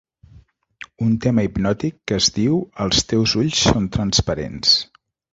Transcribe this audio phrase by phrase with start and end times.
[1.07, 4.73] Un tema hipnòtic que es diu «Els teus ulls són transparents».